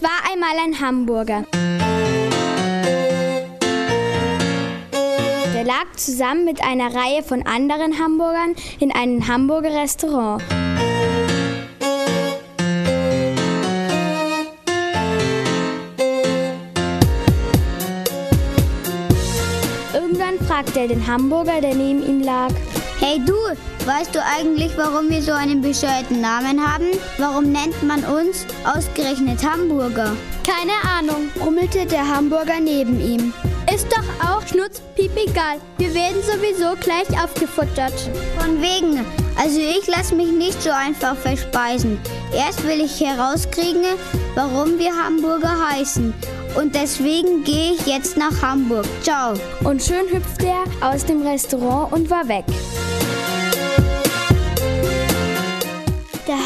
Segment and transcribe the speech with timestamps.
[0.00, 1.44] Es war einmal ein Hamburger.
[5.52, 10.40] Der lag zusammen mit einer Reihe von anderen Hamburgern in einem Hamburger Restaurant.
[19.92, 22.52] Irgendwann fragte er den Hamburger, der neben ihm lag,
[23.00, 23.34] Hey du,
[23.86, 26.86] weißt du eigentlich, warum wir so einen bescheuerten Namen haben?
[27.16, 30.16] Warum nennt man uns ausgerechnet Hamburger?
[30.44, 33.32] Keine Ahnung, brummelte der Hamburger neben ihm.
[33.72, 35.58] Ist doch auch schnutzpiepegal.
[35.76, 37.94] Wir werden sowieso gleich aufgefuttert.
[38.36, 39.06] Von wegen.
[39.36, 42.00] Also ich lasse mich nicht so einfach verspeisen.
[42.34, 43.84] Erst will ich herauskriegen,
[44.34, 46.12] warum wir Hamburger heißen.
[46.56, 48.86] Und deswegen gehe ich jetzt nach Hamburg.
[49.02, 49.34] Ciao.
[49.62, 52.44] Und schön hüpfte er aus dem Restaurant und war weg.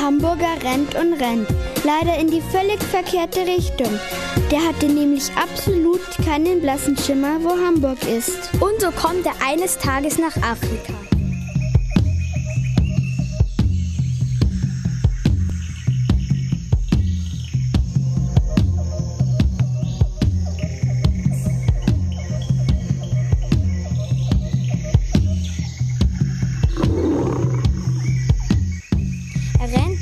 [0.02, 1.47] Hamburger rennt und rennt,
[1.84, 4.00] leider in die völlig verkehrte Richtung.
[4.50, 8.50] Der hatte nämlich absolut keinen blassen Schimmer, wo Hamburg ist.
[8.55, 11.12] Und so kommt er eines Tages nach Afrika.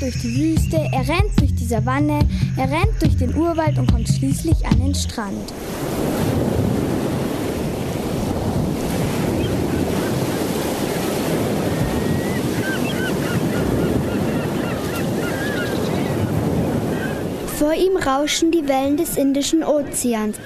[0.01, 2.19] Rennt durch die Wüste, er rennt durch die Savanne,
[2.57, 5.53] er rennt durch den Urwald und kommt schließlich an den Strand.
[17.57, 20.37] Vor ihm rauschen die Wellen des Indischen Ozeans.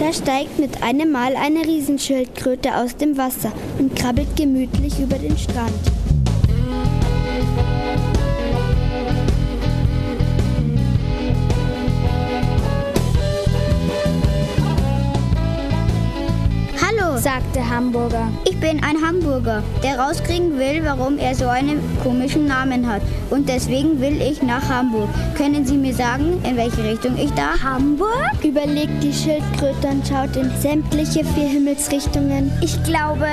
[0.00, 5.36] Da steigt mit einem Mal eine Riesenschildkröte aus dem Wasser und krabbelt gemütlich über den
[5.36, 5.99] Strand.
[17.30, 18.28] Hallo, sagt der Hamburger.
[18.44, 23.02] ich bin ein Hamburger, der rauskriegen will, warum er so einen komischen Namen hat.
[23.30, 25.08] Und deswegen will ich nach Hamburg.
[25.36, 27.58] Können Sie mir sagen, in welche Richtung ich da?
[27.62, 28.32] Hamburg?
[28.42, 32.50] Überlegt die Schildkröte und schaut in sämtliche vier Himmelsrichtungen.
[32.62, 33.28] Ich glaube,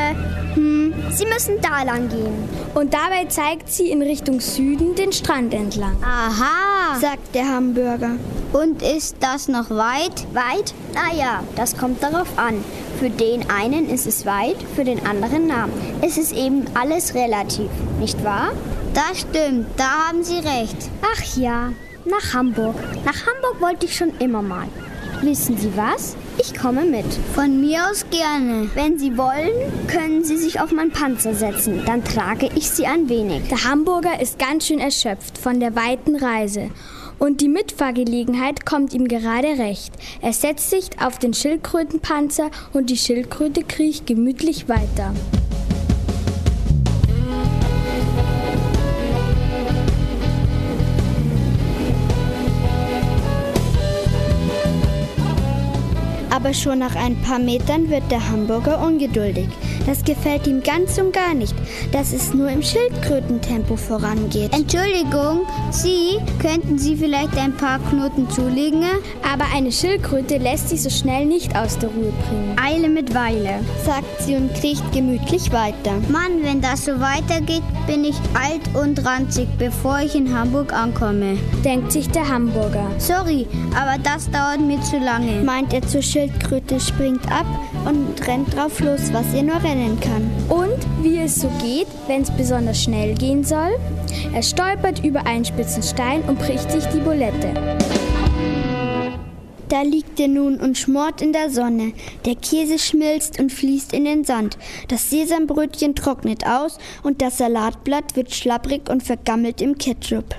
[0.53, 2.49] hm, Sie müssen da lang gehen.
[2.73, 6.99] Und dabei zeigt sie in Richtung Süden den Strand entlang, Aha.
[6.99, 8.11] sagt der Hamburger.
[8.53, 10.25] Und ist das noch weit?
[10.33, 10.73] Weit?
[10.93, 12.63] Naja, das kommt darauf an.
[12.99, 15.69] Für den einen ist es weit, für den anderen nah.
[16.01, 17.69] Es ist eben alles relativ,
[17.99, 18.53] nicht wahr?
[18.93, 20.77] Das stimmt, da haben Sie recht.
[21.03, 21.73] Ach ja,
[22.05, 22.75] nach Hamburg.
[23.05, 24.67] Nach Hamburg wollte ich schon immer mal.
[25.21, 26.15] Wissen Sie was?
[26.39, 27.05] Ich komme mit.
[27.35, 28.69] Von mir aus gerne.
[28.73, 29.51] Wenn Sie wollen,
[29.87, 31.83] können Sie sich auf meinen Panzer setzen.
[31.85, 33.47] Dann trage ich Sie ein wenig.
[33.49, 36.69] Der Hamburger ist ganz schön erschöpft von der weiten Reise.
[37.19, 39.91] Und die Mitfahrgelegenheit kommt ihm gerade recht.
[40.21, 45.13] Er setzt sich auf den Schildkrötenpanzer und die Schildkröte kriecht gemütlich weiter.
[56.29, 59.47] Aber schon nach ein paar Metern wird der Hamburger ungeduldig.
[59.87, 61.55] Das gefällt ihm ganz und gar nicht,
[61.93, 64.53] dass es nur im Schildkrötentempo vorangeht.
[64.53, 68.83] Entschuldigung, Sie, könnten Sie vielleicht ein paar Knoten zulegen?
[69.23, 72.55] Aber eine Schildkröte lässt sich so schnell nicht aus der Ruhe bringen.
[72.61, 73.61] Eile mit Weile.
[73.85, 75.93] sagt sie und kriecht gemütlich weiter.
[76.09, 81.37] Mann, wenn das so weitergeht, bin ich alt und ranzig, bevor ich in Hamburg ankomme.
[81.63, 82.89] Denkt sich der Hamburger.
[82.97, 85.43] Sorry, aber das dauert mir zu lange.
[85.43, 87.45] Meint er zur Schildkröte, springt ab
[87.85, 90.29] und rennt drauf los, was ihr nur rennen kann.
[90.49, 93.77] Und wie es so geht, wenn es besonders schnell gehen soll?
[94.33, 97.53] Er stolpert über einen spitzen Stein und bricht sich die Bulette.
[99.69, 101.91] Da liegt er nun und schmort in der Sonne.
[102.25, 104.57] Der Käse schmilzt und fließt in den Sand.
[104.87, 110.35] Das Sesambrötchen trocknet aus und das Salatblatt wird schlapprig und vergammelt im Ketchup.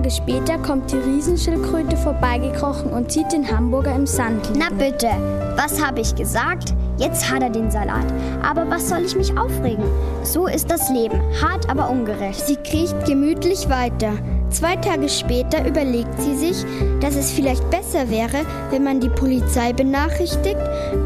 [0.00, 4.58] Tage später kommt die Riesenschildkröte vorbeigekrochen und sieht den Hamburger im Sand liegen.
[4.60, 5.08] Na bitte,
[5.56, 6.72] was habe ich gesagt?
[6.96, 8.06] Jetzt hat er den Salat.
[8.42, 9.84] Aber was soll ich mich aufregen?
[10.22, 12.46] So ist das Leben, hart aber ungerecht.
[12.46, 14.12] Sie kriecht gemütlich weiter.
[14.48, 16.64] Zwei Tage später überlegt sie sich,
[17.00, 20.60] dass es vielleicht besser wäre, wenn man die Polizei benachrichtigt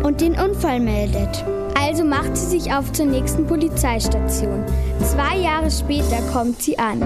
[0.05, 1.45] und den Unfall meldet.
[1.77, 4.65] Also macht sie sich auf zur nächsten Polizeistation.
[5.01, 7.03] Zwei Jahre später kommt sie an.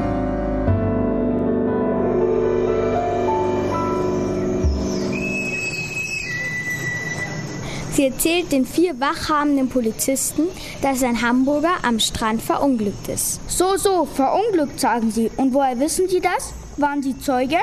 [7.99, 10.45] Sie erzählt den vier wachhabenden Polizisten,
[10.83, 13.41] dass ein Hamburger am Strand verunglückt ist.
[13.51, 15.33] So, so, verunglückt, sagen Sie.
[15.37, 16.53] Und woher wissen Sie das?
[16.77, 17.57] Waren Sie Zeuge?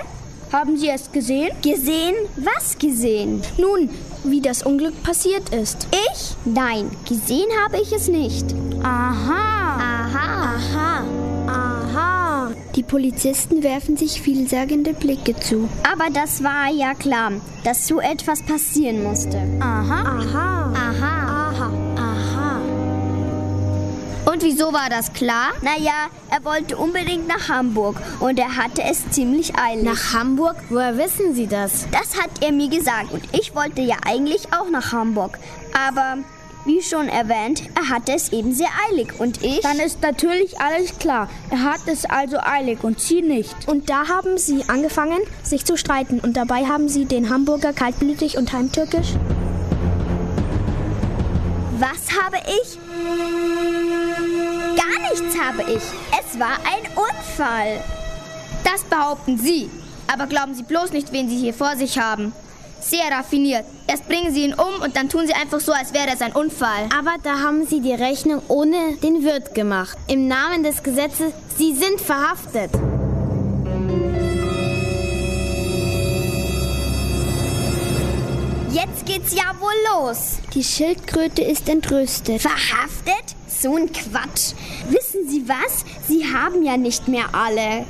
[0.52, 1.52] Haben Sie es gesehen?
[1.62, 2.16] Gesehen?
[2.36, 3.44] Was gesehen?
[3.58, 3.90] Nun,
[4.26, 5.88] wie das Unglück passiert ist.
[6.12, 6.36] Ich?
[6.44, 8.54] Nein, gesehen habe ich es nicht.
[8.84, 9.78] Aha.
[9.80, 10.56] Aha.
[10.58, 11.25] Aha.
[12.76, 15.70] Die Polizisten werfen sich vielsagende Blicke zu.
[15.90, 17.32] Aber das war ja klar,
[17.64, 19.38] dass so etwas passieren musste.
[19.62, 20.02] Aha.
[20.02, 20.74] Aha.
[20.76, 21.52] Aha.
[21.52, 21.72] Aha.
[21.98, 22.60] Aha.
[24.30, 25.52] Und wieso war das klar?
[25.62, 29.86] Naja, er wollte unbedingt nach Hamburg und er hatte es ziemlich eilig.
[29.86, 30.58] Nach Hamburg?
[30.70, 31.88] Woher wissen Sie das?
[31.92, 35.40] Das hat er mir gesagt und ich wollte ja eigentlich auch nach Hamburg.
[35.74, 36.18] Aber
[36.66, 39.62] wie schon erwähnt, er hatte es eben sehr eilig und ich.
[39.62, 41.30] Dann ist natürlich alles klar.
[41.52, 43.56] Er hat es also eilig und Sie nicht.
[43.68, 46.20] Und da haben Sie angefangen, sich zu streiten.
[46.20, 49.14] Und dabei haben Sie den Hamburger kaltblütig und heimtückisch.
[51.78, 52.80] Was habe ich?
[54.76, 55.84] Gar nichts habe ich.
[56.20, 57.84] Es war ein Unfall.
[58.64, 59.70] Das behaupten Sie.
[60.12, 62.34] Aber glauben Sie bloß nicht, wen Sie hier vor sich haben.
[62.88, 63.66] Sehr raffiniert.
[63.88, 66.34] Erst bringen Sie ihn um und dann tun Sie einfach so, als wäre es ein
[66.34, 66.88] Unfall.
[66.96, 69.98] Aber da haben Sie die Rechnung ohne den Wirt gemacht.
[70.06, 72.70] Im Namen des Gesetzes, Sie sind verhaftet.
[78.70, 80.38] Jetzt geht's ja wohl los.
[80.54, 82.44] Die Schildkröte ist entrüstet.
[82.44, 83.36] Verhaftet?
[83.48, 84.54] So ein Quatsch.
[84.90, 85.86] Wissen Sie was?
[86.08, 87.88] Sie haben ja nicht mehr alle.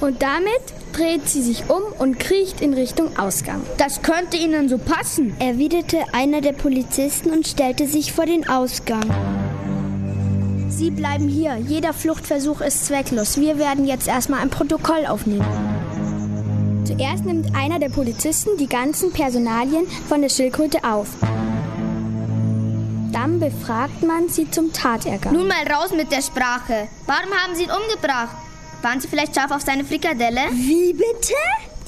[0.00, 0.62] Und damit
[0.92, 3.62] dreht sie sich um und kriecht in Richtung Ausgang.
[3.76, 5.34] Das könnte Ihnen so passen.
[5.38, 9.04] erwiderte einer der Polizisten und stellte sich vor den Ausgang.
[10.68, 11.56] Sie bleiben hier.
[11.56, 13.40] Jeder Fluchtversuch ist zwecklos.
[13.40, 15.44] Wir werden jetzt erstmal ein Protokoll aufnehmen.
[16.84, 21.08] Zuerst nimmt einer der Polizisten die ganzen Personalien von der Schildkröte auf.
[23.12, 25.32] Dann befragt man sie zum Tatergang.
[25.32, 26.88] Nun mal raus mit der Sprache.
[27.06, 28.36] Warum haben Sie ihn umgebracht?
[28.82, 30.40] Waren Sie vielleicht scharf auf seine Frikadelle?
[30.52, 31.34] Wie bitte?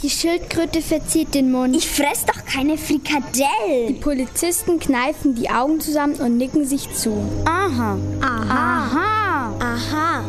[0.03, 1.77] Die Schildkröte verzieht den Mund.
[1.77, 3.89] Ich fress doch keine Frikadelle.
[3.89, 7.13] Die Polizisten kneifen die Augen zusammen und nicken sich zu.
[7.45, 7.99] Aha.
[8.23, 9.55] Aha.
[9.61, 10.25] Aha.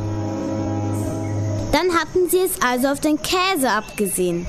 [1.72, 4.46] Dann hatten sie es also auf den Käse abgesehen.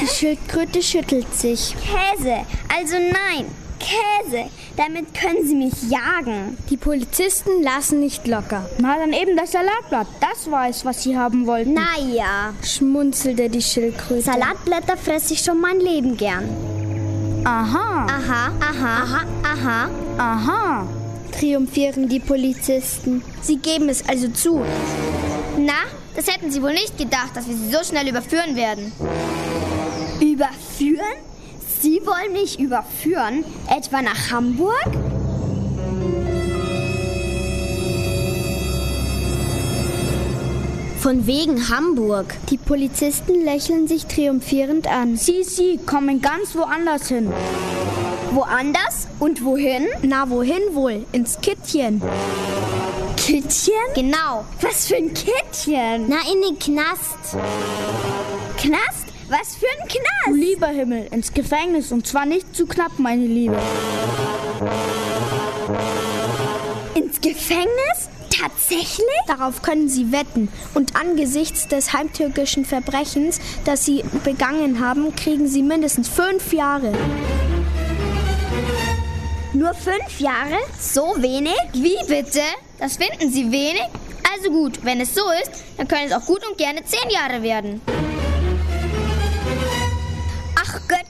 [0.00, 1.74] Die Schildkröte schüttelt sich.
[1.76, 2.46] Käse.
[2.74, 3.46] Also nein.
[3.86, 4.50] Käse.
[4.76, 6.58] Damit können Sie mich jagen.
[6.70, 10.08] Die Polizisten lassen nicht locker, Na, dann eben das Salatblatt.
[10.20, 11.74] Das war es, was Sie haben wollten.
[11.74, 12.52] Naja.
[12.62, 14.22] schmunzelte die Schildkröte.
[14.22, 16.48] Salatblätter fresse ich schon mein Leben gern.
[17.44, 18.06] Aha.
[18.10, 19.90] Aha, aha, aha, aha.
[20.18, 20.88] Aha.
[21.38, 23.22] Triumphieren die Polizisten.
[23.42, 24.64] Sie geben es also zu.
[25.58, 25.72] Na,
[26.16, 28.90] das hätten Sie wohl nicht gedacht, dass wir Sie so schnell überführen werden.
[30.20, 31.16] Überführen?
[31.80, 33.44] Sie wollen mich überführen?
[33.68, 34.90] Etwa nach Hamburg?
[40.98, 42.34] Von wegen Hamburg.
[42.50, 45.16] Die Polizisten lächeln sich triumphierend an.
[45.16, 47.32] Sie, Sie kommen ganz woanders hin.
[48.32, 49.06] Woanders?
[49.20, 49.86] Und wohin?
[50.02, 51.06] Na, wohin wohl?
[51.12, 52.02] Ins Kittchen.
[53.16, 53.72] Kittchen?
[53.94, 54.44] Genau.
[54.60, 56.08] Was für ein Kittchen?
[56.08, 57.36] Na, in den Knast.
[58.58, 59.05] Knast?
[59.28, 60.38] Was für ein Du Knast?
[60.40, 63.56] lieber Himmel, ins Gefängnis und zwar nicht zu knapp, meine Liebe.
[66.94, 68.08] Ins Gefängnis?
[68.30, 69.06] Tatsächlich?
[69.26, 70.48] Darauf können Sie wetten.
[70.74, 76.92] Und angesichts des heimtückischen Verbrechens, das Sie begangen haben, kriegen Sie mindestens fünf Jahre.
[79.54, 80.58] Nur fünf Jahre?
[80.78, 81.56] So wenig?
[81.72, 82.42] Wie bitte?
[82.78, 83.86] Das finden Sie wenig?
[84.36, 87.42] Also gut, wenn es so ist, dann können es auch gut und gerne zehn Jahre
[87.42, 87.80] werden.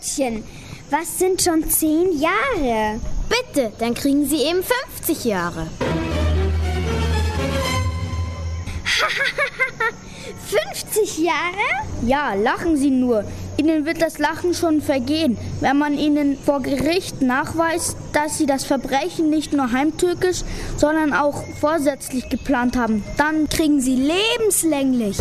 [0.07, 0.45] Göttchen,
[0.91, 3.01] was sind schon zehn Jahre?
[3.29, 5.67] Bitte, dann kriegen Sie eben 50 Jahre.
[10.75, 11.35] 50 Jahre?
[12.07, 13.25] Ja, lachen Sie nur.
[13.57, 18.65] Ihnen wird das Lachen schon vergehen, wenn man Ihnen vor Gericht nachweist, dass Sie das
[18.65, 20.43] Verbrechen nicht nur heimtückisch,
[20.77, 23.03] sondern auch vorsätzlich geplant haben.
[23.17, 25.19] Dann Kriegen Sie lebenslänglich.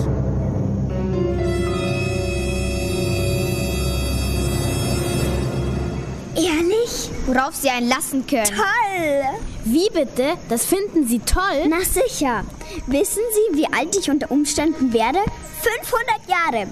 [6.36, 7.10] Ehrlich?
[7.28, 8.46] Worauf Sie einen lassen können.
[8.46, 9.24] Toll!
[9.64, 10.34] Wie bitte?
[10.50, 11.68] Das finden Sie toll?
[11.70, 12.44] Na sicher.
[12.88, 15.20] Wissen Sie, wie alt ich unter Umständen werde?
[15.62, 16.68] 500 Jahre.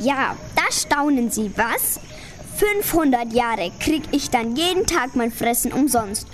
[0.00, 2.00] Ja, da staunen Sie, was?
[2.56, 6.26] 500 Jahre krieg ich dann jeden Tag mein Fressen umsonst.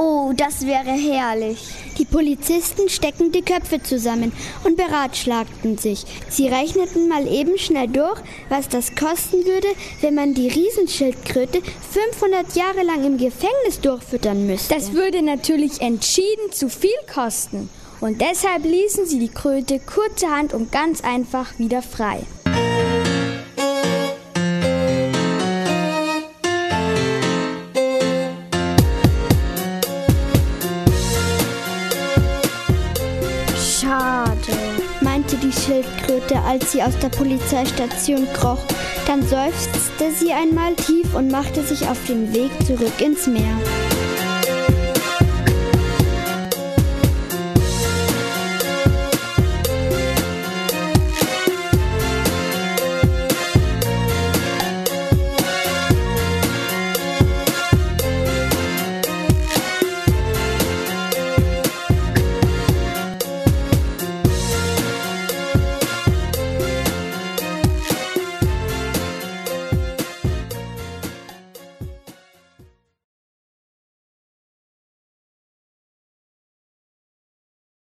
[0.00, 1.58] Oh, das wäre herrlich.
[1.98, 4.30] Die Polizisten steckten die Köpfe zusammen
[4.62, 6.04] und beratschlagten sich.
[6.28, 9.66] Sie rechneten mal eben schnell durch, was das kosten würde,
[10.00, 14.72] wenn man die Riesenschildkröte 500 Jahre lang im Gefängnis durchfüttern müsste.
[14.72, 17.68] Das würde natürlich entschieden zu viel kosten.
[18.00, 22.20] Und deshalb ließen sie die Kröte kurzerhand und ganz einfach wieder frei.
[35.68, 38.64] Schildkröte, als sie aus der Polizeistation kroch.
[39.06, 43.54] Dann seufzte sie einmal tief und machte sich auf den Weg zurück ins Meer.